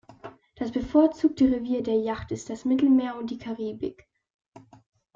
[0.55, 4.07] Das bevorzugte Revier der Yacht ist das Mittelmeer und die Karibik.